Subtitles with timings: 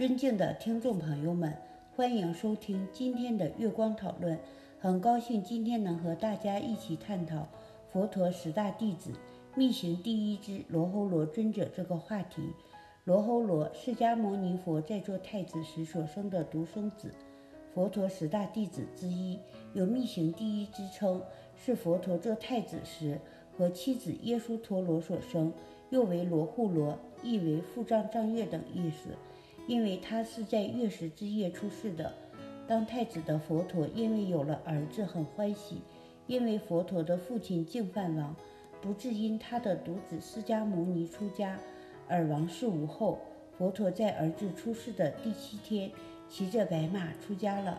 [0.00, 1.54] 尊敬的听众朋友们，
[1.94, 4.38] 欢迎收听今天的月光讨论。
[4.78, 7.46] 很高兴今天能和大家一起探讨
[7.92, 9.10] 佛陀十大弟子
[9.54, 12.40] 密行第一之罗睺罗尊者这个话题。
[13.04, 17.12] 罗睺罗，释迦牟尼佛在做太子时所生的独生子，
[17.74, 19.38] 佛陀十大弟子之一，
[19.74, 21.20] 有密行第一之称，
[21.54, 23.20] 是佛陀做太子时
[23.58, 25.52] 和妻子耶输陀罗所生，
[25.90, 29.10] 又为罗护罗，意为腹胀胀月等意思。
[29.66, 32.12] 因为他是在月食之夜出世的。
[32.66, 35.82] 当太子的佛陀因为有了儿子很欢喜，
[36.26, 38.34] 因为佛陀的父亲净饭王
[38.80, 41.58] 不至因他的独子释迦牟尼出家
[42.08, 43.18] 而亡世无后。
[43.58, 45.90] 佛陀在儿子出世的第七天，
[46.28, 47.78] 骑着白马出家了。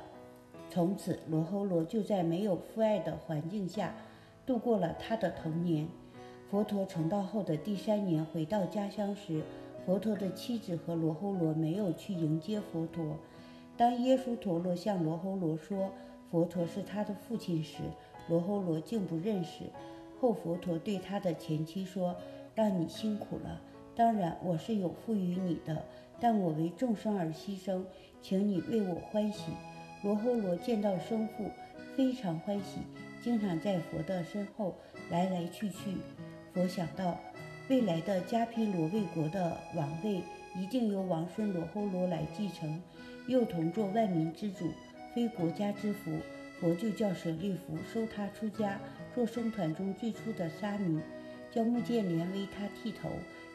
[0.69, 3.95] 从此，罗睺罗就在没有父爱的环境下
[4.45, 5.87] 度过了他的童年。
[6.51, 9.41] 佛陀成道后的第三年回到家乡时，
[9.85, 13.17] 佛陀的妻子和罗睺罗没有去迎接佛陀。
[13.75, 15.91] 当耶稣陀罗向罗睺罗说
[16.29, 17.81] 佛陀是他的父亲时，
[18.27, 19.63] 罗睺罗竟不认识。
[20.19, 22.15] 后佛陀对他的前妻说
[22.53, 23.59] ：“让你辛苦了。
[23.95, 25.83] 当然我是有负于你的，
[26.19, 27.81] 但我为众生而牺牲，
[28.21, 29.51] 请你为我欢喜。”
[30.03, 31.45] 罗睺罗见到生父，
[31.95, 32.81] 非常欢喜，
[33.23, 34.75] 经常在佛的身后
[35.09, 35.97] 来来去去。
[36.53, 37.17] 佛想到。
[37.71, 40.21] 未来的迦毗罗卫国的王位
[40.59, 42.81] 一定由王孙罗睺罗来继承，
[43.27, 44.69] 又同做万民之主，
[45.15, 46.11] 非国家之福。
[46.59, 48.77] 佛就叫舍利弗收他出家，
[49.15, 50.99] 做僧团中最初的沙弥，
[51.49, 53.07] 叫目犍连为他剃头。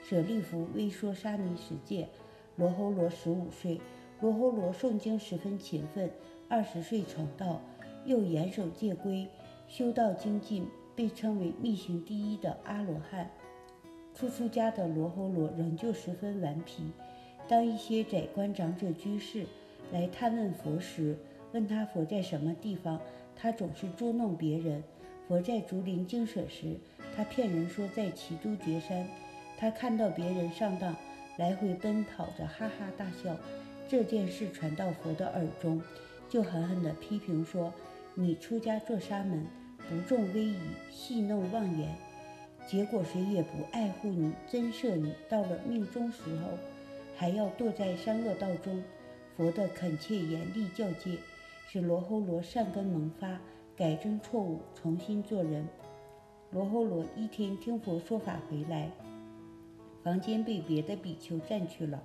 [0.03, 2.08] 舍利弗微说沙弥十戒。
[2.56, 3.78] 罗睺罗十五岁，
[4.23, 6.11] 罗睺罗诵经十分勤奋，
[6.48, 7.61] 二十岁成道，
[8.06, 9.28] 又严守戒规，
[9.69, 13.30] 修道精进，被称为密行第一的阿罗汉。
[14.19, 16.90] 初出家的罗睺罗仍旧十分顽皮。
[17.46, 19.45] 当一些宰官长者居士
[19.92, 21.14] 来探问佛时，
[21.52, 22.98] 问他佛在什么地方，
[23.36, 24.83] 他总是捉弄别人。
[25.29, 26.79] 佛在竹林精舍时，
[27.14, 29.07] 他骗人说在齐都绝山。
[29.58, 30.96] 他看到别人上当，
[31.36, 33.36] 来回奔跑着，哈哈大笑。
[33.86, 35.83] 这件事传到佛的耳中，
[36.27, 37.70] 就狠狠地批评说
[38.17, 39.46] ：“你出家做沙门，
[39.90, 40.57] 不重威仪，
[40.90, 41.95] 戏弄妄言。”
[42.66, 46.50] 结果谁也不爱护你，珍摄你，到了命中时候，
[47.14, 48.82] 还要堕在三恶道中。
[49.36, 51.18] 佛的恳切严厉教诫，
[51.68, 53.38] 使罗侯罗善根萌发，
[53.77, 55.68] 改正错误，重新做人。
[56.50, 58.90] 罗侯罗一天听佛说法回来，
[60.02, 62.02] 房间被别的比丘占去了，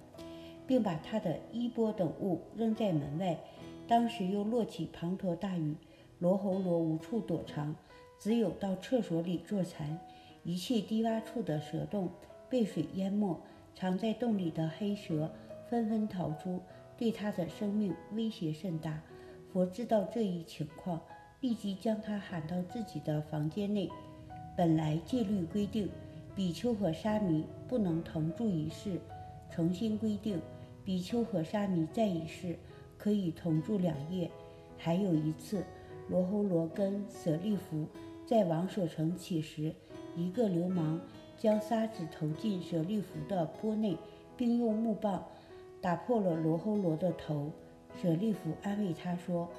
[0.67, 3.39] 并把他的衣钵等物扔在门外。
[3.88, 5.75] 当时又落起滂沱大雨，
[6.19, 7.75] 罗侯罗无处躲藏，
[8.19, 9.99] 只有到厕所里坐禅。
[10.44, 12.09] 一切低洼处的蛇洞
[12.50, 13.40] 被水淹没，
[13.75, 15.31] 藏在洞里的黑蛇
[15.69, 16.59] 纷纷逃出，
[16.97, 19.00] 对他的生命威胁甚大。
[19.53, 21.00] 佛知道这一情况，
[21.41, 23.90] 立即将他喊到自己的房间内。
[24.57, 25.90] 本来戒律规定，
[26.35, 29.00] 比丘和沙弥不能同住一室，
[29.52, 30.41] 重新规定，
[30.84, 32.58] 比丘和沙弥在一室
[32.97, 34.29] 可以同住两夜。
[34.78, 35.63] 还有一次，
[36.09, 37.85] 罗侯罗跟舍利弗
[38.25, 39.73] 在王舍城乞食。
[40.16, 40.99] 一个流氓
[41.38, 43.97] 将沙子投进舍利弗的钵内，
[44.35, 45.25] 并用木棒
[45.79, 47.51] 打破了罗侯罗的头。
[48.01, 49.49] 舍利弗安慰他说：“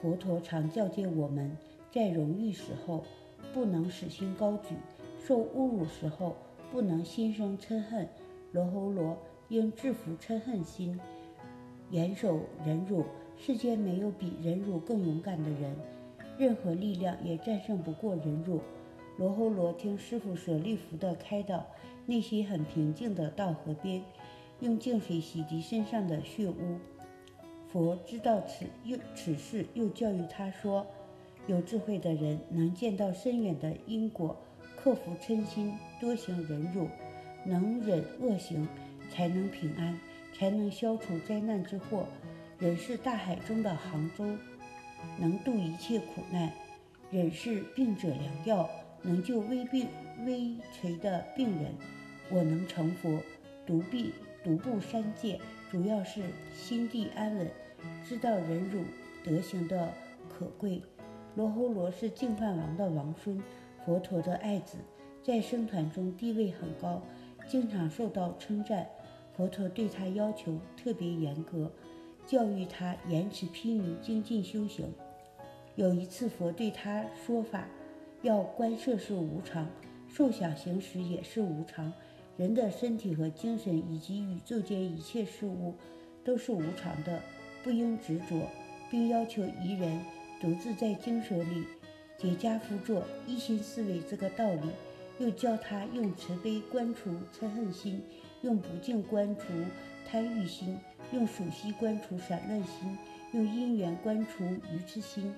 [0.00, 1.56] 佛陀常教诫我们，
[1.90, 3.04] 在荣誉时候
[3.54, 4.74] 不能使心高举，
[5.18, 6.36] 受侮辱时候
[6.70, 8.08] 不能心生嗔恨。
[8.52, 9.16] 罗侯罗
[9.48, 10.98] 应制服嗔恨心，
[11.90, 13.04] 严守忍辱。
[13.36, 15.74] 世间没有比忍辱更勇敢的人，
[16.36, 18.60] 任何力量也战胜不过忍辱。”
[19.16, 21.66] 罗侯罗听师傅舍利弗的开导，
[22.06, 24.02] 内心很平静地到河边，
[24.60, 26.78] 用净水洗涤身上的血污。
[27.70, 30.86] 佛知道此又此事，又教育他说：
[31.46, 34.36] 有智慧的人能见到深远的因果，
[34.76, 36.88] 克服嗔心，多行忍辱，
[37.44, 38.66] 能忍恶行，
[39.10, 40.00] 才能平安，
[40.32, 42.06] 才能消除灾难之祸。
[42.58, 44.24] 忍是大海中的杭州，
[45.18, 46.50] 能渡一切苦难。
[47.10, 48.70] 忍是病者良药。
[49.02, 49.88] 能救危病
[50.26, 51.74] 危垂的病人，
[52.30, 53.18] 我能成佛，
[53.66, 54.12] 独臂
[54.44, 56.22] 独步三界，主要是
[56.54, 57.50] 心地安稳，
[58.06, 58.82] 知道忍辱
[59.24, 59.92] 德行的
[60.28, 60.82] 可贵。
[61.36, 63.42] 罗睺罗是净饭王的王孙，
[63.86, 64.76] 佛陀的爱子，
[65.22, 67.02] 在僧团中地位很高，
[67.48, 68.86] 经常受到称赞。
[69.36, 71.72] 佛陀对他要求特别严格，
[72.26, 74.92] 教育他严持批语，精进修行。
[75.76, 77.66] 有一次，佛对他说法。
[78.22, 79.66] 要观色是无常，
[80.08, 81.92] 受想行识也是无常。
[82.36, 85.74] 人的身体和精神以及宇宙间一切事物，
[86.24, 87.20] 都是无常的，
[87.62, 88.46] 不应执着，
[88.90, 90.00] 并要求一人
[90.40, 91.66] 独自在经舍里
[92.18, 94.70] 结跏趺坐，一心思维这个道理。
[95.18, 98.02] 又教他用慈悲观除嗔恨心，
[98.40, 99.48] 用不净观除
[100.06, 100.78] 贪欲心，
[101.12, 102.96] 用属息观除散乱心，
[103.32, 105.30] 用因缘观除愚痴心。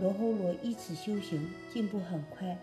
[0.00, 2.58] 罗睺罗依此修行，进步很快。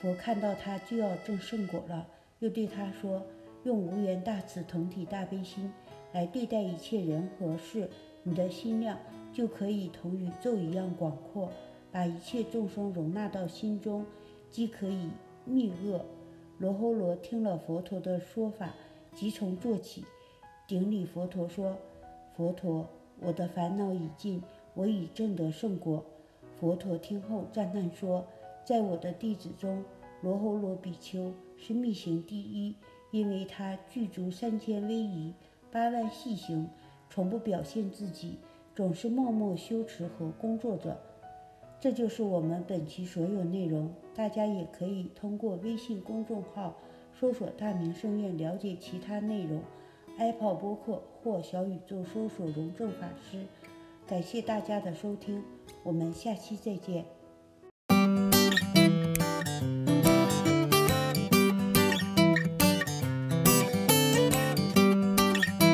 [0.00, 2.06] 佛看到他就要证圣果了，
[2.40, 3.24] 又对他说
[3.64, 5.72] ：“用无缘大慈同体大悲心
[6.12, 7.88] 来对待一切人和事，
[8.22, 8.98] 你的心量
[9.32, 11.50] 就可以同宇宙一样广阔，
[11.90, 14.04] 把一切众生容纳到心中，
[14.50, 15.08] 既可以。”
[15.50, 16.04] 密恶
[16.58, 18.74] 罗睺罗听了佛陀的说法，
[19.14, 20.04] 即从坐起，
[20.66, 21.78] 顶礼佛陀说
[22.36, 22.86] ：“佛陀，
[23.18, 24.42] 我的烦恼已尽，
[24.74, 26.04] 我已证得圣果。”
[26.60, 28.26] 佛陀听后赞叹说
[28.64, 29.84] ：“在我的弟子中，
[30.22, 32.74] 罗睺罗比丘是密行第一，
[33.12, 35.32] 因为他具足三千威仪、
[35.70, 36.68] 八万细行，
[37.08, 38.38] 从不表现自己，
[38.74, 40.98] 总是默默修持和工作着。”
[41.80, 46.74] 这就是我们本期所有内容，大家也可以通过微信公众号
[47.14, 49.60] 搜索“大明圣院”了解其他内容。
[50.18, 53.46] Apple 播客或小宇宙搜索“荣正法师”。
[54.08, 55.44] 感谢大家的收听，
[55.82, 57.17] 我们下期再见。